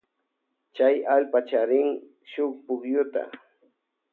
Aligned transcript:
Chay 0.75 0.95
allpaka 1.13 1.47
charin 1.49 1.89
shuk 2.31 2.53
pukyuta. 2.65 3.21